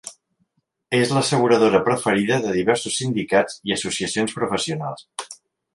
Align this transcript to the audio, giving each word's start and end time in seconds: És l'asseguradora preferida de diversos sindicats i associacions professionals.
És 0.99 1.11
l'asseguradora 1.17 1.83
preferida 1.89 2.41
de 2.47 2.55
diversos 2.57 2.99
sindicats 3.03 3.61
i 3.71 3.79
associacions 3.79 4.39
professionals. 4.41 5.07